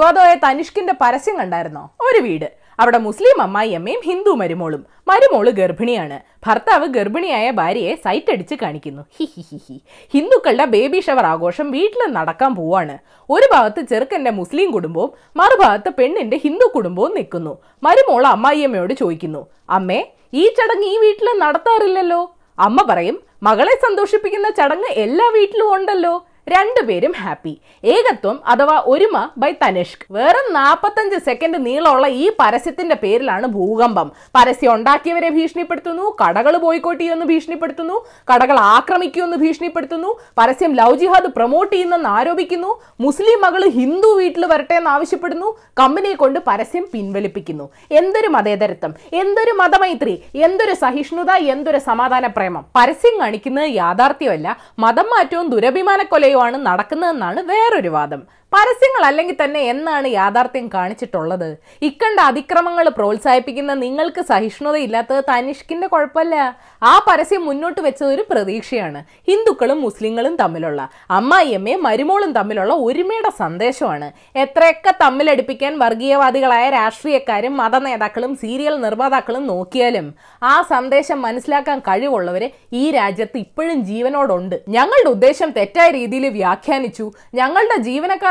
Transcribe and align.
വിവാദമായ 0.00 0.34
തനിഷ്കിന്റെ 0.34 0.92
പരസ്യം 1.00 1.38
കണ്ടായിരുന്നോ? 1.38 1.90
ഒരു 2.00 2.20
വീട്. 2.26 2.44
അവിടെ 2.80 2.98
മുസ്ലിം 2.98 3.42
അമ്മായി 3.42 3.70
അമ്മയും 3.70 4.00
ഹിന്ദു 4.04 4.30
മരുമോളും. 4.30 4.86
മരുമോൾ 5.08 5.50
ഗർഭിണിയാണ്. 5.50 6.20
ഭർത്താവ് 6.46 6.86
ഗർഭിണിയായ 6.86 7.50
ഭാര്യയെ 7.50 7.94
സൈറ്റ് 7.94 8.32
അടിച്ച് 8.32 8.54
കാണിക്കുന്നു. 8.62 9.02
ഹി 9.18 9.24
ഹി 9.34 9.44
ഹി 9.50 9.58
ഹി. 9.68 9.76
ഹിന്ദുക്കളുടെ 10.14 10.64
ബേബി 10.64 11.00
ഷവർ 11.00 11.26
ആഘോഷം 11.26 11.70
വീട്ടിൽ 11.70 12.12
നടക്കാൻ 12.12 12.54
പോവാണ്. 12.54 12.98
ഒരു 13.30 13.48
ഭാഗത്ത് 13.52 13.80
ചെറുക്കന്റെ 13.90 14.30
മുസ്ലിം 14.30 14.70
കുടുംബവും 14.70 15.10
മറുഭാഗത്ത് 15.36 15.92
പെണ്ണിന്റെ 15.98 16.40
ഹിന്ദു 16.44 16.68
കുടുംബവും 16.74 17.14
നിൽക്കുന്നു. 17.14 17.58
മരുമോൾ 17.82 18.26
അമ്മായിയമ്മയോട് 18.26 18.94
ചോദിക്കുന്നു 18.94 19.46
അമ്മേ 19.70 20.00
ഈ 20.34 20.46
ചടങ്ങ് 20.58 20.88
ഈ 20.94 20.98
വീട്ടിൽ 20.98 21.30
നടത്താറില്ലല്ലോ? 21.38 22.22
അമ്മ 22.58 22.86
പറയും 22.90 23.22
മകളെ 23.42 23.76
സന്തോഷിപ്പിക്കുന്ന 23.76 24.50
ചടങ്ങ് 24.50 24.90
എല്ലാ 25.04 25.28
വീട്ടിലും 25.36 25.74
ഉണ്ടല്ലോ. 25.74 26.14
രണ്ടുപേരും 26.52 27.12
ഹാപ്പി. 27.22 27.52
ഏകത്വം 27.94 28.36
അഥവാ 28.52 28.76
ഒരുമ 28.92 29.16
ബൈ 29.42 29.50
തനിഷ്ക്. 29.62 30.04
വെറും 30.16 30.46
നാപ്പത്തഞ്ച് 30.58 31.18
സെക്കൻഡ് 31.28 31.58
നീളമുള്ള 31.66 32.06
ഈ 32.22 32.26
പരസ്യത്തിന്റെ 32.40 32.96
പേരിലാണ് 33.02 33.46
ഭൂകമ്പം. 33.56 34.08
പരസ്യം 34.36 34.70
ഉണ്ടാക്കിയവരെ 34.74 35.30
ഭീഷണിപ്പെടുത്തുന്നു 35.36 36.04
കടകൾ 36.20 36.54
ബോയ്ക്കോട്ട് 36.64 37.00
ചെയ്യുമെന്ന് 37.00 37.26
ഭീഷണിപ്പെടുത്തുന്നു 37.32 37.96
കടകൾ 38.30 38.56
ആക്രമിക്കുമെന്ന് 38.76 39.38
ഭീഷണിപ്പെടുത്തുന്നു 39.42 40.10
പരസ്യം 40.38 40.72
ലവ് 40.80 40.96
ജിഹാദ് 41.02 41.30
പ്രൊമോട്ട് 41.36 41.72
ചെയ്യുന്നെന്ന് 41.74 42.10
ആരോപിക്കുന്നു 42.18 42.70
മുസ്ലിം 43.06 43.38
മകൾ 43.44 43.62
ഹിന്ദു 43.78 44.10
വീട്ടിൽ 44.20 44.44
വരട്ടെ 44.52 44.76
എന്ന് 44.80 44.90
ആവശ്യപ്പെടുന്നു 44.94 45.48
കമ്പനിയെ 45.80 46.16
കൊണ്ട് 46.22 46.38
പരസ്യം 46.48 46.86
പിൻവലിപ്പിക്കുന്നു. 46.94 47.66
എന്തൊരു 48.00 48.28
മതേതരത്വം 48.36 48.94
എന്തൊരു 49.20 49.52
മതമൈത്രി 49.60 50.14
എന്തൊരു 50.46 50.74
സഹിഷ്ണുത 50.82 51.30
എന്തൊരു 51.52 51.80
സമാധാന 51.90 52.26
പ്രേമം 52.36 52.64
പരസ്യം 52.78 53.14
കാണിക്കുന്നത് 53.20 53.70
യാഥാർത്ഥ്യമല്ല 53.80 54.48
മതം 54.84 55.06
മാറ്റവും 55.12 55.46
ദുരഭിമാന 55.54 56.00
കൊലയുമാണ് 56.40 56.66
നടക്കുന്നതെന്നാണ് 56.68 57.40
വേറൊരു 57.50 57.90
വാദം. 57.96 58.20
പരസ്യങ്ങൾ 58.52 59.06
അല്ലെങ്കിൽ 59.06 59.36
തന്നെ 59.44 59.60
എന്നാണ് 59.60 60.08
യാഥാർത്ഥ്യം 60.08 60.70
കാണിച്ചിട്ടുള്ളത്? 60.74 61.56
ഇക്കണ്ട 61.82 62.20
അതിക്രമങ്ങൾ 62.20 62.88
പ്രോത്സാഹിപ്പിക്കുന്ന 62.88 63.74
നിങ്ങൾക്ക് 63.74 64.20
സഹിഷ്ണുതയില്ലാത്തത് 64.20 65.24
തനിഷ്കിന്റെ 65.28 65.86
കുഴപ്പമല്ല. 65.86 66.56
ആ 66.82 67.04
പരസ്യം 67.08 67.44
മുന്നോട്ട് 67.46 67.80
വെച്ചത് 67.80 68.08
ഒരു 68.08 68.24
പ്രതീക്ഷയാണ്. 68.30 69.04
ഹിന്ദുക്കളും 69.28 69.80
മുസ്ലിങ്ങളും 69.80 70.36
തമ്മിലുള്ള 70.36 70.88
അമ്മായിയമ്മയും 71.10 71.82
മരുമോളും 71.82 72.32
തമ്മിലുള്ള 72.32 72.74
ഒരുമയുടെ 72.74 73.30
സന്ദേശമാണ്. 73.38 74.12
എത്രയൊക്കെ 74.36 74.94
തമ്മിലടിപ്പിക്കാൻ 75.02 75.78
വർഗീയവാദികളായ 75.78 76.70
രാഷ്ട്രീയക്കാരും 76.70 77.56
മത 77.56 77.78
നേതാക്കളും 77.78 78.36
സീരിയൽ 78.36 78.80
നിർമ്മാതാക്കളും 78.80 79.46
നോക്കിയാലും 79.46 80.14
ആ 80.42 80.62
സന്ദേശം 80.62 81.22
മനസ്സിലാക്കാൻ 81.22 81.78
കഴിവുള്ളവര് 81.78 82.50
ഈ 82.72 82.90
രാജ്യത്ത് 82.90 83.38
ഇപ്പോഴും 83.38 83.84
ജീവനോടുണ്ട്. 83.84 84.60
ഞങ്ങളുടെ 84.68 85.10
ഉദ്ദേശം 85.10 85.50
തെറ്റായ 85.50 85.90
രീതിയിൽ 85.90 86.28
വ്യാഖ്യാനിച്ചു. 86.28 87.12
ഞങ്ങളുടെ 87.34 87.76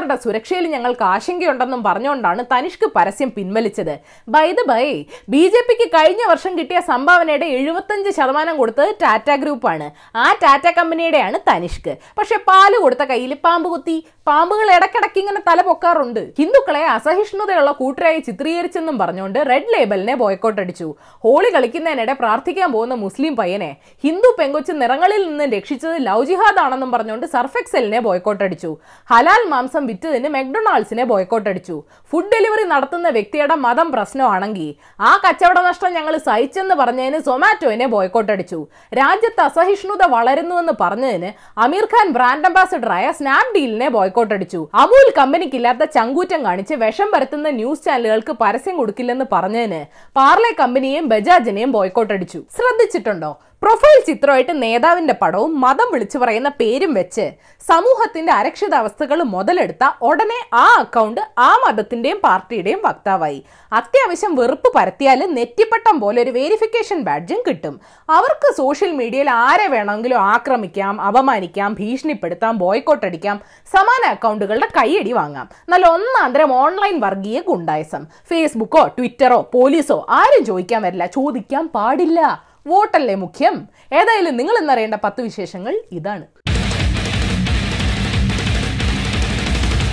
ജീവനക്കാരുടെ 0.10 0.24
സുരക്ഷയിൽ 0.24 0.66
ഞങ്ങൾക്ക് 0.76 1.04
ആശങ്കയുണ്ടെന്നും 1.14 1.82
പറഞ്ഞുകൊണ്ടാണ് 1.88 2.42
തനിഷ്ക് 2.52 2.86
പരസ്യം 2.96 3.30
പിൻവലിച്ചത്. 3.38 3.96
By 4.34 4.48
the 4.58 4.62
by 4.72 4.86
B 5.34 5.44
J 5.54 5.62
പിക്ക് 5.68 5.88
കഴിഞ്ഞ 5.96 6.22
വർഷം 6.32 6.52
കിട്ടിയ 6.60 6.80
സംഭാവനയുടെ 6.92 7.48
എഴുപത്തഞ്ച് 7.58 8.10
ശതമാനം 8.18 8.56
കൊടുത്തത് 8.62 8.92
ടാറ്റ 9.04 9.30
ഗ്രൂപ്പാണ്. 9.44 9.88
ആ 10.24 10.28
ടാറ്റ 10.44 10.68
കമ്പനിയുടെയാണ് 10.78 11.40
തനിഷ്ക്. 11.50 11.92
പക്ഷെ 12.18 12.38
പാൽ 12.50 12.74
കൊടുത്ത 12.86 13.04
കയ്യിൽ 13.12 13.34
പാമ്പ് 13.46 13.68
കുത്തി. 13.74 13.98
പാമ്പുകൾ 14.30 14.68
ഇടക്കിടക്ക് 14.78 15.20
ഇങ്ങനെ 15.22 15.40
തല 15.48 15.60
പൊക്കാറുണ്ട്. 15.68 16.22
ഹിന്ദുക്കളെ 16.40 16.84
അസഹിഷ്ണുതയുള്ള 16.96 17.72
കൂട്ടരായി 17.80 18.20
ചിത്രീകരിച്ചെന്നും 18.28 18.96
പറഞ്ഞുകൊണ്ട് 19.02 19.40
റെഡ് 19.52 19.72
ലേബലിനെ 19.74 20.16
ബോയ്ക്കോട്ട് 20.22 20.60
അടിച്ചു. 20.64 20.88
ഹോളി 21.26 21.50
കളിക്കുന്നതിനിടെ 21.56 22.16
പ്രാർത്ഥിക്കാൻ 22.22 22.70
പോകുന്ന 22.76 22.96
മുസ്ലിം 23.06 23.34
പയ്യനെ 23.40 23.72
ഹിന്ദു 24.06 24.30
പെങ്കൊച്ച് 24.40 24.74
നിറങ്ങളിൽ 24.82 25.22
നിന്ന് 25.30 25.48
രക്ഷിച്ചത് 25.56 25.98
ലവ് 26.08 26.38
ആണെന്നും 26.66 26.92
പറഞ്ഞുകൊണ്ട് 26.96 27.28
സർഫെക്സലിനെ 27.36 28.00
ബോയ്ക്കോട്ട് 28.08 28.44
അടിച്ചു. 28.48 28.72
ഹലാൽ 29.12 29.42
മാംസം 29.54 29.84
വിറ്റതിന് 30.02 30.30
മെക്ഡൊണാൾഡ്സിനെ 30.34 31.04
ബോയ്ക്കോട്ട് 31.10 31.48
അടിച്ചു 31.52 31.76
ഫുഡ് 32.12 32.30
ഡെലിവറി 32.34 32.66
നടത്തുന്ന 32.72 33.08
വ്യക്തിയുടെ 33.16 33.56
മതം 33.64 33.88
പ്രശ്നമാണെങ്കിൽ 33.96 34.68
ആ 35.02 35.12
കച്ചവട 35.24 35.60
നഷ്ടം 35.66 35.92
ഞങ്ങൾ 35.98 36.14
സഹിച്ചെന്ന് 36.28 36.76
പറഞ്ഞതിന് 36.82 37.20
സൊമാറ്റോയിനെ 37.26 37.88
ബോയ്ക്കോട്ട് 37.94 38.32
അടിച്ചു 38.36 38.60
രാജ്യത്ത് 39.00 39.44
അസഹിഷ്ണുത 39.48 40.06
വളരുന്നുവെന്ന് 40.14 40.76
പറഞ്ഞതിന് 40.84 41.32
അമീർ 41.66 41.88
ഖാൻ 41.94 42.08
ബ്രാൻഡ് 42.18 42.50
അംബാസിഡറായ 42.50 43.10
സ്നാപ്ഡീലിനെ 43.20 43.90
ബോയ്ക്കോട്ട് 43.98 44.34
അടിച്ചു 44.38 44.62
അമൂൽ 44.84 45.10
കമ്പനിക്കില്ലാത്ത 45.20 45.90
ചങ്കൂറ്റം 45.98 46.42
കാണിച്ച് 46.48 46.78
വിഷം 46.86 47.12
പരത്തുന്ന 47.16 47.52
ന്യൂസ് 47.60 47.86
ചാനലുകൾക്ക് 47.88 48.36
പരസ്യം 48.44 48.78
കൊടുക്കില്ലെന്ന് 48.80 49.28
പറഞ്ഞതിന് 49.36 49.82
പാർലെ 50.16 50.54
കമ്പനിയെയും 50.62 51.08
ബജാജിനെയും 51.14 51.74
ബോയ്ക്കോട്ട് 51.78 52.14
അടിച്ചു 52.18 52.42
ശ്രദ്ധിച്ചിട്ടുണ്ടോ? 52.58 53.34
പ്രൊഫൈൽ 53.70 54.00
ചിത്രമായിട്ട് 54.06 54.54
നേതാവിന്റെ 54.62 55.16
പടവും 55.22 55.52
മതം 55.62 55.88
വിളിച്ചു 55.94 56.18
പറയുന്ന 56.18 56.50
പേരും 56.60 56.94
വെച്ച് 56.94 57.26
സമൂഹത്തിന്റെ 57.68 58.32
അരക്ഷിതാവസ്ഥകൾ 58.34 59.20
മുതലെടുത്ത 59.34 59.90
ഉടനെ 60.02 60.40
ആ 60.62 60.64
അക്കൗണ്ട് 60.84 61.22
ആ 61.48 61.50
മതത്തിന്റെയും 61.64 62.20
പാർട്ടിയുടെയും 62.24 62.82
വക്താവായി. 62.86 63.40
അത്യാവശ്യം 63.80 64.34
വെറുപ്പ് 64.40 64.70
പരത്തിയാൽ 64.78 65.20
നെറ്റിപ്പട്ടം 65.36 65.96
പോലെ 66.04 66.20
ഒരു 66.26 66.34
വെരിഫിക്കേഷൻ 66.40 67.00
ബാഡ്ജും 67.10 67.44
കിട്ടും. 67.48 67.76
അവർക്ക് 68.18 68.50
സോഷ്യൽ 68.62 68.92
മീഡിയയിൽ 69.02 69.30
ആരെ 69.30 69.68
വേണമെങ്കിലും 69.76 70.20
ആക്രമിക്കാം 70.34 70.96
അപമാനിക്കാം 71.02 71.78
ഭീഷണിപ്പെടുത്താം 71.80 72.58
ബോയ്ക്കോട്ട് 72.64 73.06
അടിക്കാം 73.06 73.40
സമാന 73.76 74.04
അക്കൗണ്ടുകളുടെ 74.16 74.70
കൈയടി 74.80 75.16
വാങ്ങാം. 75.22 75.48
നല്ല 75.70 75.88
ഒന്നാന്തരം 75.98 76.54
ഓൺലൈൻ 76.64 76.98
വർഗീയ 77.08 77.40
ഗുണ്ടായസം 77.52 78.06
ഫേസ്ബുക്കോ 78.32 78.86
ട്വിറ്ററോ 79.00 79.42
പോലീസോ 79.56 80.00
ആരും 80.22 80.46
ചോദിക്കാൻ 80.52 80.82
വരില്ല 80.88 81.06
ചോദിക്കാൻ 81.20 81.66
പാടില്ല. 81.78 82.49
വോട്ടല്ലേ 82.68 83.16
മുഖ്യം? 83.16 83.68
ഏതായാലും 83.94 84.38
നിങ്ങൾ 84.38 84.58
ഇന്നറിയേണ്ട 84.62 84.96
പത്ത് 84.96 85.22
വിശേഷങ്ങൾ 85.22 85.84
ഇതാണ്. 85.92 86.26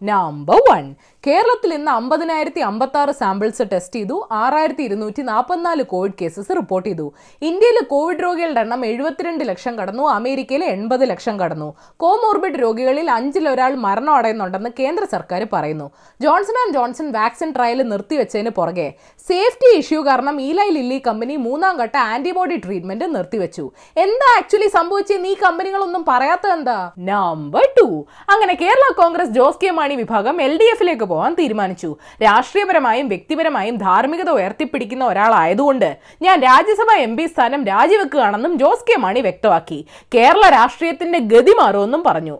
നമ്പർ 0.02 0.58
വൺ 0.70 0.94
കേരളത്തിൽ 1.26 1.70
ഇന്ന് 1.76 1.90
അമ്പതിനായിരത്തി 1.98 2.60
അമ്പത്തി 2.66 2.98
ആറ് 2.98 3.12
സാമ്പിൾസ് 3.20 3.64
ടെസ്റ്റ് 3.70 3.96
ചെയ്തു 3.98 4.16
ആറായിരത്തി 4.40 4.82
ഇരുന്നൂറ്റി 4.88 5.22
നാൽപ്പത്തിനാല് 5.28 5.84
കോവിഡ് 5.92 6.16
കേസസ് 6.20 6.52
റിപ്പോർട്ട് 6.58 6.86
ചെയ്തു. 6.88 7.06
ഇന്ത്യയിൽ 7.48 7.78
കോവിഡ് 7.92 8.22
രോഗികളുടെ 8.24 8.60
എണ്ണം 8.64 8.82
എഴുപത്തിരണ്ട് 8.90 9.42
ലക്ഷം 9.48 9.74
കടന്നു 9.78 10.04
അമേരിക്കയിൽ 10.16 10.64
എൺപത് 10.74 11.04
ലക്ഷം 11.12 11.36
കടന്നു. 11.40 11.68
കോമോർബിഡ് 12.02 12.60
രോഗികളിൽ 12.64 13.08
അഞ്ചിൽ 13.16 13.46
ഒരാൾ 13.54 13.72
മരണം 13.86 14.12
അടയുന്നുണ്ടെന്ന് 14.18 14.70
കേന്ദ്ര 14.78 15.06
സർക്കാർ 15.14 15.42
പറയുന്നു. 15.54 15.88
Johnson 16.24 16.58
and 16.62 16.74
Johnson 16.78 17.08
vaccine 17.18 17.50
trial 17.56 17.82
നിർത്തിവെച്ചതിന് 17.92 18.52
പുറകെ 18.60 18.88
സേഫ്റ്റി 19.30 19.70
ഇഷ്യൂ 19.80 20.00
കാരണം 20.10 20.38
ഈലൈ 20.46 20.68
ലില്ലി 20.78 21.00
കമ്പനി 21.08 21.36
മൂന്നാം 21.48 21.74
ഘട്ട 21.82 21.96
ആന്റിബോഡി 22.12 22.58
ട്രീറ്റ്മെന്റ് 22.66 23.08
നിർത്തിവെച്ചു. 23.16 23.66
എന്താ 24.04 24.30
ആക്ച്വലി 24.38 24.70
സംഭവിച്ചത് 24.78 25.28
ഈ 25.32 25.34
കമ്പനികളൊന്നും 25.44 26.04
പറയാത്തത് 26.12 26.54
എന്താ 26.58 26.78
നമ്പർ 27.12 27.66
ടു 27.80 27.88
അങ്ങനെ 28.34 28.56
കേരള 28.64 28.86
കോൺഗ്രസ് 29.02 29.36
ജോസ് 29.40 29.62
കെ 29.64 29.72
മാണി 29.80 29.94
വിഭാഗം 30.04 30.36
എൽ 30.48 30.54
ഡി 30.62 30.68
എഫിലേക്ക് 30.76 31.08
പോകാൻ 31.16 31.34
തീരുമാനിച്ചു. 31.40 31.90
രാഷ്ട്രീയപരമായും 32.24 33.08
വ്യക്തിപരമായും 33.14 33.76
ധാർമ്മികത 33.86 34.30
ഉയർത്തിപ്പിടിക്കുന്ന 34.38 35.04
ഒരാളായതുകൊണ്ട് 35.12 35.90
ഞാൻ 36.22 36.36
രാജ്യസഭ 36.48 36.90
എം 37.06 37.14
പി 37.16 37.26
സ്ഥാനം 37.32 37.62
രാജിവെക്കുകയാണെന്നും 37.72 38.54
ജോസ് 38.58 38.86
കെ 38.88 38.96
മാണി 39.04 39.22
വ്യക്തമാക്കി. 39.28 39.78
കേരള 40.14 40.44
രാഷ്ട്രീയത്തിന്റെ 40.58 41.20
ഗതി 41.32 41.54
മാറുമെന്നും 41.60 42.02
പറഞ്ഞു. 42.06 42.36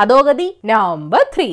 അധോഗതി 0.00 0.46
നമ്പർ 0.70 1.22
ത്രീ 1.34 1.46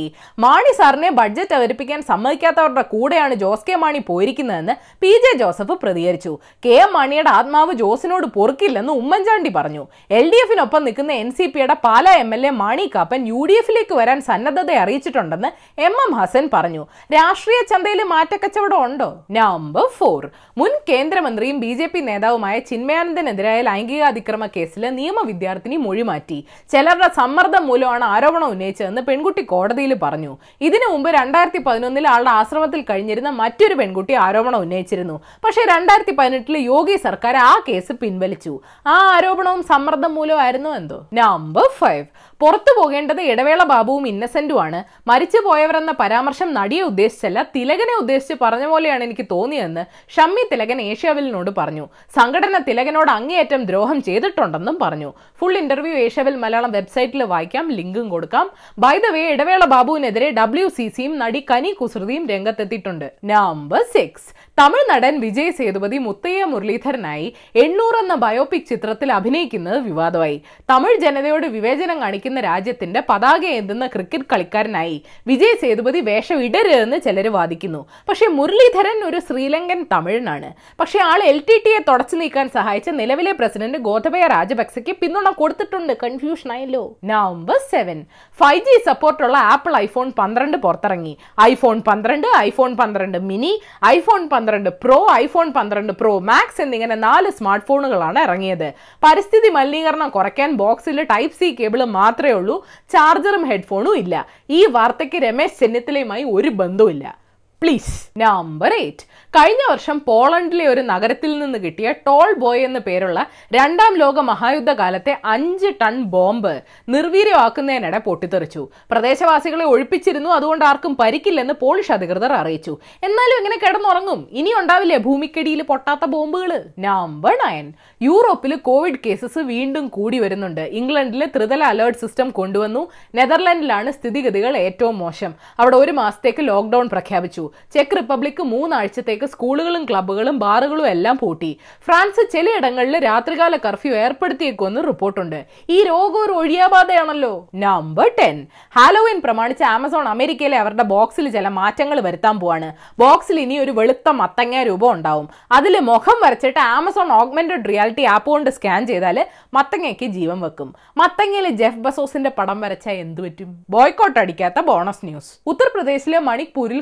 മാണി 0.44 0.72
സാറിനെ 0.78 1.10
ബഡ്ജറ്റ് 1.20 1.54
അവതരിപ്പിക്കാൻ 1.58 2.02
സമ്മതിക്കാത്തവരുടെ 2.10 2.82
കൂടെയാണ് 2.92 3.36
ജോസ് 3.44 3.66
കെ 3.68 3.76
മാണി 3.84 4.00
പോയിരിക്കുന്നതെന്ന് 4.10 4.74
പി 5.02 5.12
ജെ 5.24 5.32
ജോസഫ് 5.42 5.76
പ്രതികരിച്ചു. 5.84 6.34
കെ 6.66 6.76
എം 6.84 6.92
മാണിയുടെ 6.94 7.30
ആത്മാവ് 7.30 7.74
ജോസിനോട് 7.74 8.28
പൊറുക്കില്ലെന്ന് 8.36 8.94
ഉമ്മൻചാണ്ടി 9.02 9.52
പറഞ്ഞു. 9.56 9.84
എൽ 10.18 10.26
ഡി 10.34 10.40
എഫിനൊപ്പം 10.44 10.84
നിൽക്കുന്ന 10.88 11.14
എൻ 11.14 11.32
സി 11.32 11.48
പിയുടെ 11.48 11.76
Pala 11.86 12.06
M 12.24 12.34
L 12.38 12.46
A 12.46 12.52
Mani 12.62 12.86
Kappan 12.96 13.28
U 13.32 13.42
D 13.50 13.56
എഫിലേക്ക് 13.62 13.96
വരാൻ 14.02 14.22
സന്നദ്ധത 14.22 14.72
അറിയിച്ചിട്ടുണ്ടെന്ന് 14.84 15.52
എം 15.88 15.96
എം 16.06 16.14
ഹസൻ 16.20 16.50
പറഞ്ഞു. 16.54 16.84
രാഷ്ട്രീയ 17.16 17.62
ചന്തയിൽ 17.74 18.04
മാറ്റക്കച്ചവടം 18.14 18.84
ഉണ്ടോ? 18.88 19.10
നമ്പർ 19.40 19.88
ഫോർ 19.98 20.24
മുൻ 20.58 20.72
കേന്ദ്രമന്ത്രിയും 20.92 21.60
ബി 21.60 21.74
ജെ 21.82 21.86
പി 21.86 22.00
നേതാവുമായ 22.00 22.60
ചിന്മയാനന്ദനെതിരായ 22.72 23.62
ലൈംഗികാതിക്രമ 23.72 24.46
കേസിൽ 24.58 24.84
നിയമ 25.00 25.18
വിദ്യാർത്ഥിനി 25.32 25.76
മൊഴിമാറ്റി. 25.88 26.40
ചിലരുടെ 26.72 27.12
സമ്മർദ്ദം 27.22 27.62
മൂലമാണ് 27.70 28.06
ആരോപണം 28.14 28.48
ഉന്നയിച്ചതെന്ന് 28.54 29.02
പെൺകുട്ടി 29.10 29.44
കോടതിയിൽ 29.52 29.94
പറഞ്ഞു. 30.04 30.32
ഇതിനു 30.68 30.88
മുമ്പ് 30.94 31.10
രണ്ടായിരത്തി 31.18 31.60
പതിനൊന്നിൽ 31.68 32.08
ആളുടെ 32.14 32.32
ആശ്രമത്തിൽ 32.40 32.82
കഴിഞ്ഞിരുന്ന 32.90 33.30
മറ്റൊരു 33.42 33.76
പെൺകുട്ടി 33.82 34.14
ആരോപണം 34.26 34.60
ഉന്നയിച്ചിരുന്നു. 34.66 35.16
പക്ഷേ 35.46 35.62
രണ്ടായിരത്തി 35.74 36.16
പതിനെട്ടിൽ 36.20 36.58
യോഗി 36.72 36.96
സർക്കാർ 37.06 37.38
ആ 37.38 37.54
കേസ് 37.70 37.94
പിൻവലിച്ചു. 38.02 38.54
ആ 38.88 38.96
ആരോപണവും 39.16 39.64
സമ്മർദ്ദം 39.72 40.14
മൂലമായിരുന്നു 40.20 40.72
എന്തോ? 40.80 41.00
നമ്പർ 41.14 41.68
ഫൈവ് 41.82 42.06
പുറത്തു 42.42 42.82
പോകേണ്ടത് 42.82 43.22
ഇടവേള 43.22 43.64
ബാബുവും 43.64 44.08
ഇന്നസെന്റുമാണ്. 44.08 44.84
മരിച്ചു 45.08 45.38
പോയവരെന്ന 45.38 45.92
പരാമർശം 46.00 46.54
നടിയെ 46.54 46.82
ഉദ്ദേശിച്ചല്ല 46.82 47.46
തിലകനെ 47.56 47.94
ഉദ്ദേശിച്ച് 48.00 48.34
പറഞ്ഞ 48.42 48.66
പോലെയാണ് 48.66 49.04
എനിക്ക് 49.04 49.26
തോന്നിയതെന്ന് 49.32 49.86
ഷമ്മി 50.16 50.44
തിലകൻ 50.52 50.82
ഏഷ്യാവിലിനോട് 50.82 51.52
പറഞ്ഞു. 51.58 51.88
സംഘടന 52.16 52.58
തിലകനോട് 52.58 53.12
അങ്ങേയറ്റം 53.12 53.64
ദ്രോഹം 53.64 54.02
ചെയ്തിട്ടുണ്ടെന്നും 54.02 54.80
പറഞ്ഞു. 54.82 55.14
ഫുൾ 55.40 55.58
ഇന്റർവ്യൂ 55.58 55.94
ഏഷ്യാവിൽ 55.94 56.36
മലയാളം 56.36 56.72
വെബ്സൈറ്റിൽ 56.72 57.24
വായിക്കാം 57.24 57.72
ലിങ്കും 57.72 58.10
കൊടുക്കാം. 58.10 58.50
ബൈ 58.80 58.98
വേ 58.98 59.30
ഇടവേള 59.30 59.66
ബാബുവിനെതിരെ 59.66 60.32
ഡബ്ല്യു 60.32 60.68
സി 60.68 60.88
സിയും 60.88 61.18
നടി 61.18 61.46
കനി 61.52 61.72
കുസൃതിയും 61.72 62.28
രംഗത്തെത്തിയിട്ടുണ്ട്. 62.28 63.12
Number 63.24 63.82
six. 63.94 64.30
തമിഴ് 64.60 64.90
നടൻ 64.90 65.20
വിജയ് 65.20 65.52
സേതുപതി 65.52 65.98
മുത്തയ്യ 65.98 66.44
മുരളീധരനായി 66.44 67.34
എണ്ണൂറ് 67.56 67.96
എന്ന 68.04 68.16
ബയോപിക് 68.16 68.68
ചിത്രത്തിൽ 68.70 69.14
അഭിനയിക്കുന്നത് 69.14 69.78
വിവാദമായി. 69.78 70.42
തമിഴ് 70.70 71.00
ജനതയോട് 71.00 71.48
വിവേചനം 71.48 72.00
കാണിക്കുന്ന 72.24 72.42
രാജ്യത്തിന്റെ 72.52 73.00
പതാക 73.10 73.44
ഏന്തുന്ന 73.58 73.86
ക്രിക്കറ്റ് 73.94 74.28
കളിക്കാരനായി 74.32 74.98
വിജയ് 75.30 75.56
സേതുപതി 75.62 76.00
വേഷം 76.10 76.38
ഇടരുതെന്ന് 76.48 76.98
ചിലർ 77.06 77.28
വാദിക്കുന്നു. 77.38 77.82
പക്ഷേ 78.10 78.26
മുരളീധരൻ 78.38 78.98
ഒരു 79.10 79.20
ശ്രീലങ്കൻ 79.28 79.80
തമിഴനാണ്. 79.94 80.50
പക്ഷേ 80.80 81.00
ആൾ 81.12 81.20
എൽ 81.32 81.40
ടി 81.48 81.56
ടിയെ 81.66 81.80
തുടച്ചു 81.90 82.16
നീക്കാൻ 82.22 82.48
സഹായിച്ച 82.58 82.90
നിലവിലെ 83.00 83.34
പ്രസിഡന്റ് 83.40 83.80
ഗോതബയ 83.88 84.24
രാജപക്സെക്ക് 84.36 84.94
പിന്തുണ 85.02 85.30
കൊടുത്തിട്ടുണ്ട്. 85.42 85.94
കൺഫ്യൂഷൻ 86.04 86.52
ആയല്ലോ 86.56 86.84
നമ്പർ 87.12 87.60
സെവൻ. 87.74 88.00
ഫൈവ് 88.40 88.64
ജി 88.68 88.78
സപ്പോർട്ടുള്ള 88.90 89.36
ആപ്പിൾ 89.54 89.76
ഐഫോൺ 89.86 90.08
പന്ത്രണ്ട് 90.20 90.58
പുറത്തിറങ്ങി. 90.66 91.14
ഐഫോൺ 91.50 91.78
പന്ത്രണ്ട് 91.90 92.28
ഐഫോൺ 92.48 92.72
പന്ത്രണ്ട് 92.82 93.20
മിനി 93.32 93.54
ഐഫോൺ 93.96 94.24
പന്ത്രണ്ട് 94.34 94.72
പ്രോ 94.86 95.00
ഐഫോൺ 95.24 95.48
പന്ത്രണ്ട് 95.60 95.94
പ്രോ 96.02 96.14
മാക്സ് 96.32 96.62
എന്നിങ്ങനെ 96.68 96.98
നാല് 97.08 97.32
സ്മാർട്ട് 97.40 97.68
ഫോണുകളാണ് 97.70 98.20
ഇറങ്ങിയത്. 98.26 98.68
പരിസ്ഥിതി 99.06 99.52
മലിനീകരണം 99.60 100.10
കുറയ്ക്കാൻ 100.18 100.50
ബോക്സിൽ 100.64 100.98
ടൈപ്പ് 101.14 101.38
സി 101.40 101.50
കേബിൾ 101.60 101.82
മാത്രമേ 102.14 102.32
ഉള്ളൂ. 102.32 102.66
ചാർജറും 102.90 103.44
ഹെഡ്ഫോണും 103.44 103.98
ഇല്ല. 103.98 104.28
ഈ 104.50 104.66
വാർത്തയ്ക്ക് 104.66 105.16
രമേശ് 105.16 105.60
ചെന്നിത്തലയുമായി 105.60 106.24
ഒരു 106.24 106.50
ബന്ധവുമില്ല. 106.50 107.23
പ്ലീസ്. 107.64 108.10
നമ്പർ 108.18 108.74
എയ്റ്റ് 108.74 109.04
കഴിഞ്ഞ 109.36 109.72
വർഷം 109.72 110.02
പോളണ്ടിലെ 110.08 110.68
ഒരു 110.68 110.82
നഗരത്തിൽ 110.82 111.40
നിന്ന് 111.40 111.60
കിട്ടിയ 111.60 111.92
ടോൾ 111.92 112.34
ബോയ് 112.34 112.64
എന്ന 112.64 112.80
പേരുള്ള 112.80 113.28
രണ്ടാം 113.54 113.96
ലോക 113.98 114.20
മഹായുദ്ധ 114.20 114.72
കാലത്തെ 114.72 115.22
അഞ്ച് 115.26 115.66
ടൺ 115.82 116.04
ബോംബ് 116.04 116.62
നിർവീര്യമാക്കുന്നതിനിടെ 116.90 117.98
പൊട്ടിത്തെറിച്ചു. 117.98 118.68
പ്രദേശവാസികളെ 118.92 119.66
ഒഴിപ്പിച്ചിരുന്നു 119.66 120.30
അതുകൊണ്ട് 120.30 120.66
ആർക്കും 120.66 120.98
പരിക്കില്ലെന്ന് 121.00 121.54
പോളിഷ് 121.62 121.92
അധികൃതർ 121.92 122.34
അറിയിച്ചു. 122.34 122.78
എന്നാലും 123.04 123.38
എങ്ങനെ 123.38 123.60
കിടന്നുറങ്ങും. 123.64 124.28
ഇനി 124.32 124.54
ഉണ്ടാവില്ലേ 124.58 124.98
ഭൂമിക്കടിയിൽ 124.98 125.64
പൊട്ടാത്ത 125.64 126.06
ബോംബുകൾ 126.06 126.64
നമ്പർ 126.80 127.38
നയൻ 127.48 127.74
യൂറോപ്പിൽ 128.02 128.56
കോവിഡ് 128.56 129.00
കേസസ് 129.06 129.40
വീണ്ടും 129.40 129.88
കൂടി 129.88 130.20
വരുന്നുണ്ട്. 130.20 130.62
ഇംഗ്ലണ്ടിൽ 130.62 131.26
ത്രിതല 131.36 131.64
അലേർട്ട് 131.64 132.00
സിസ്റ്റം 132.00 132.30
കൊണ്ടുവന്നു. 132.30 132.92
നെതർലാൻഡിലാണ് 133.16 133.92
സ്ഥിതിഗതികൾ 133.92 134.58
ഏറ്റവും 134.58 134.98
മോശം. 134.98 135.34
അവിടെ 135.60 135.78
ഒരു 135.78 135.92
മാസത്തേക്ക് 135.92 136.48
ലോക്ക്ഡൌൺ 136.48 136.90
പ്രഖ്യാപിച്ചു. 136.90 137.50
ചെക്ക് 137.74 137.96
റിപ്പബ്ലിക് 137.96 138.44
മൂന്നാഴ്ചത്തേക്ക് 138.44 139.26
സ്കൂളുകളും 139.26 139.86
ക്ലബ്ബുകളും 139.86 140.40
ബാറുകളും 140.40 140.88
എല്ലാം 140.88 141.18
പൂട്ടി. 141.22 141.60
ഫ്രാൻസ് 141.86 142.32
ചിലയിടങ്ങളിൽ 142.34 143.04
രാത്രികാല 143.04 143.56
കർഫ്യൂ 143.56 143.94
ഏർപ്പെടുത്തിയേക്കുമെന്ന് 143.94 144.82
റിപ്പോർട്ടുണ്ട്. 144.88 145.46
ഈ 145.70 145.84
രോഗം 145.84 146.26
ഒരു 146.26 146.32
ഒഴിയാബാധയാണല്ലോ. 146.32 147.50
നമ്പർ 147.56 148.12
ടെൻ 148.20 148.48
ഹാലോവിൻ 148.76 149.22
പ്രമാണിച്ച് 149.22 149.64
ആമസോൺ 149.64 150.08
അമേരിക്കയിലെ 150.08 150.58
അവരുടെ 150.58 150.84
ബോക്സിൽ 150.84 151.30
ചില 151.30 151.48
മാറ്റങ്ങൾ 151.48 152.00
വരുത്താൻ 152.00 152.40
പോവാണ്. 152.40 152.74
ബോക്സിൽ 153.00 153.40
ഇനി 153.40 153.58
ഒരു 153.58 153.72
വെളുത്ത 153.72 154.10
മത്തങ്ങ 154.10 154.64
രൂപം 154.64 154.92
ഉണ്ടാവും. 154.92 155.30
അതിൽ 155.52 155.80
മുഖം 155.80 156.20
വരച്ചിട്ട് 156.24 156.60
ആമസോൺ 156.60 157.12
ഓഗ്മെന്റഡ് 157.12 157.70
റിയാലിറ്റി 157.70 158.02
ആപ്പ് 158.02 158.30
കൊണ്ട് 158.30 158.50
സ്കാൻ 158.50 158.88
ചെയ്താൽ 158.88 159.26
മത്തങ്ങയ്ക്ക് 159.54 160.06
ജീവൻ 160.06 160.42
വെക്കും. 160.42 160.76
മത്തങ്ങയിൽ 160.98 161.50
ജെഫ് 161.50 161.78
ബസോസിന്റെ 161.78 162.30
പടം 162.30 162.62
വരച്ചാൽ 162.62 162.94
എന്തു 162.94 163.22
പറ്റും? 163.22 163.66
ബോയ്ക്കോട്ട് 163.70 164.20
അടിക്കാത്ത 164.20 164.60
ബോണസ് 164.62 165.06
ന്യൂസ്. 165.06 165.34
ഉത്തർപ്രദേശിലെ 165.48 166.20
മണിപ്പൂരിൽ 166.20 166.82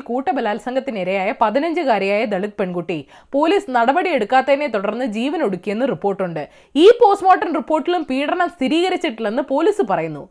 കൂട്ടബലാത്സംഗത്തിനിരയായ 0.52 1.30
പതിനഞ്ചുകാരിയായ 1.40 2.22
ദളിത് 2.32 2.58
പെൺകുട്ടി. 2.60 2.98
പോലീസ് 3.34 3.66
നടപടിയെടുക്കാത്തതിനെ 3.76 4.68
തുടർന്ന് 4.74 5.06
ജീവൻ 5.16 5.40
ഒടുക്കിയെന്ന് 5.46 5.86
റിപ്പോർട്ടുണ്ട്. 5.92 6.42
ഈ 6.84 6.86
പോസ്റ്റ്മോർട്ടം 7.00 7.50
റിപ്പോർട്ടിലും 7.58 8.02
പീഡനം 8.10 8.48
സ്ഥിരീകരിച്ചിട്ടില്ലെന്ന് 8.56 9.42
പോലീസ് 9.52 9.84
പറയുന്നു. 9.92 10.24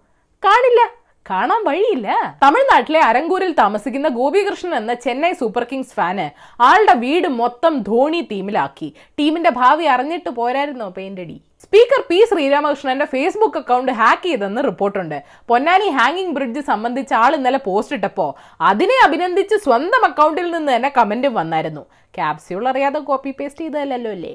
കാണില്ല. 0.43 0.81
കാണാൻ 1.29 1.61
വഴിയില്ല. 1.67 2.07
തമിഴ്നാട്ടിലെ 2.43 3.01
അരങ്കൂരിൽ 3.09 3.51
താമസിക്കുന്ന 3.59 4.07
ഗോപികൃഷ്ണൻ 4.17 4.73
എന്ന 4.79 4.93
ചെന്നൈ 5.05 5.31
സൂപ്പർ 5.41 5.63
കിങ്സ് 5.71 5.95
ഫാന് 5.97 6.25
ആളുടെ 6.69 6.95
വീട് 7.05 7.27
മൊത്തം 7.41 7.73
ധോണി 7.89 8.21
തീമിലാക്കി 8.31 8.89
ടീമിന്റെ 9.19 9.51
ഭാവി 9.61 9.85
അറിഞ്ഞിട്ട് 9.95 10.31
പോരായിരുന്നോ 10.39 10.89
പെയിന്റടി? 10.97 11.37
സ്പീക്കർ 11.63 12.01
പി 12.09 12.17
ശ്രീരാമകൃഷ്ണന്റെ 12.29 13.05
ഫേസ്ബുക്ക് 13.13 13.59
അക്കൗണ്ട് 13.61 13.91
ഹാക്ക് 13.99 14.25
ചെയ്തെന്ന് 14.27 14.61
റിപ്പോർട്ടുണ്ട്. 14.67 15.17
പൊന്നാനി 15.49 15.89
ഹാങ്ങിങ് 15.97 16.33
ബ്രിഡ്ജ് 16.37 16.61
സംബന്ധിച്ച് 16.71 17.13
ആൾ 17.23 17.31
ഇന്നലെ 17.37 17.59
പോസ്റ്റ് 17.67 17.97
ഇട്ടപ്പോ 17.97 18.27
അതിനെ 18.69 18.97
അഭിനന്ദിച്ച് 19.05 19.57
സ്വന്തം 19.65 20.03
അക്കൗണ്ടിൽ 20.09 20.47
നിന്ന് 20.55 20.71
തന്നെ 20.75 20.91
കമന്റും 20.97 21.33
വന്നായിരുന്നു. 21.39 21.83
ക്യാപ്സ്യൂൾ 22.17 22.63
അറിയാതെ 22.71 22.99
കോപ്പി 23.09 23.31
പേസ്റ്റ് 23.39 23.63
ചെയ്തതല്ലോ 23.63 24.11
അല്ലേ 24.17 24.33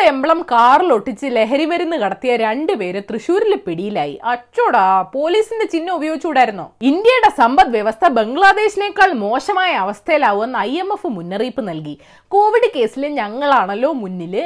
ഡോക്ടറുടെ 0.00 0.16
എംബ്ലം 0.16 0.38
കാറിൽ 0.50 0.90
ഒട്ടിച്ച് 0.94 1.26
ലഹരി 1.36 1.64
മരുന്ന് 1.70 1.96
കടത്തിയ 2.02 2.32
രണ്ടുപേര് 2.42 3.00
തൃശ്ശൂരിൽ 3.08 3.52
പിടിയിലായി. 3.66 4.14
അച്ചോടാ 4.32 4.84
പോലീസിന്റെ 5.14 5.66
ചിഹ്നം 5.72 5.94
ഉപയോഗിച്ചുകൂടായിരുന്നോ? 5.98 6.66
ഇന്ത്യയുടെ 6.90 7.30
സമ്പദ് 7.40 7.72
വ്യവസ്ഥ 7.76 8.08
ബംഗ്ലാദേശിനേക്കാൾ 8.18 9.10
മോശമായ 9.24 9.72
അവസ്ഥയിലാവുമെന്ന് 9.84 10.58
ഐ 10.68 10.72
എം 10.82 10.88
എഫ് 10.96 11.10
മുന്നറിയിപ്പ് 11.16 11.64
നൽകി. 11.68 11.94
കോവിഡ് 12.34 12.70
കേസിൽ 12.76 13.04
ഞങ്ങളാണല്ലോ 13.20 13.90
മുന്നിൽ. 14.02 14.36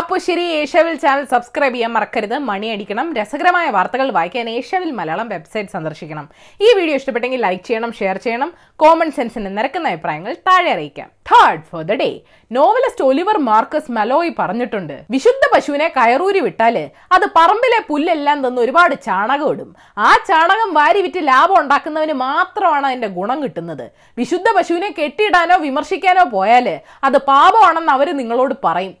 അപ്പൊ 0.00 0.16
ശരി 0.26 0.46
ഏഷ്യാവിൽ 0.60 0.96
ചാനൽ 1.04 1.24
സബ്സ്ക്രൈബ് 1.34 1.74
ചെയ്യാൻ 1.76 1.92
മറക്കരുത്. 1.98 2.36
മണിയടിക്കണം 2.50 3.08
രസകരമായ 3.20 3.68
വാർത്തകൾ 3.78 4.10
വായിക്കാൻ 4.18 4.50
ഏഷ്യാവിൽ 4.56 4.92
മലയാളം 5.00 5.30
വെബ്സൈറ്റ് 5.34 5.74
സന്ദർശിക്കണം. 5.76 6.28
ഈ 6.66 6.70
വീഡിയോ 6.80 6.98
ഇഷ്ടപ്പെട്ടെങ്കിൽ 7.02 7.42
ലൈക്ക് 7.46 7.64
ചെയ്യണം 7.70 7.92
ഷെയർ 8.00 8.18
ചെയ്യണം. 8.26 8.52
കോമൺ 8.82 9.10
സെൻസിന് 9.18 9.50
നിരക്കുന്ന 9.58 9.94
അഭിപ്രായങ്ങൾ 9.94 10.34
താഴെ 10.48 10.70
അറിയിക്കാം. 10.76 11.10
Third 11.30 11.64
for 11.70 11.82
the 11.90 11.96
day 12.02 12.08
novelist 12.50 13.04
Oliver 13.08 13.36
Markus 13.48 13.92
Malloy 13.96 14.30
പറഞ്ഞിട്ടുണ്ട് 14.38 14.94
വിശുദ്ധ 15.14 15.44
പശുവിനെ 15.52 15.86
കയറൂരി 15.96 16.40
വിട്ടാൽ 16.46 16.76
അത് 17.16 17.26
പറമ്പിലെ 17.36 17.80
പുല്ലെല്ലാം 17.90 18.38
തന്ന് 18.44 18.60
ഒരുപാട് 18.64 18.94
ചാണകം 19.06 19.50
ഇടും. 19.52 19.70
ആ 20.06 20.10
ചാണകം 20.30 20.70
വാരി 20.78 21.02
വിറ്റ് 21.06 21.22
ലാഭം 21.30 21.56
ഉണ്ടാക്കുന്നവന് 21.62 22.16
മാത്രമാണ് 22.26 22.86
അതിന്റെ 22.90 23.10
ഗുണം 23.18 23.38
കിട്ടുന്നത്. 23.44 23.86
വിശുദ്ധ 24.20 24.48
പശുവിനെ 24.58 24.90
കെട്ടിയിടാനോ 24.98 25.58
വിമർശിക്കാനോ 25.68 26.24
പോയാൽ 26.36 26.68
അത് 27.08 27.18
പാപമാണെന്ന് 27.30 27.92
അവർ 27.96 28.10
നിങ്ങളോട് 28.20 28.54
പറയും. 28.66 28.94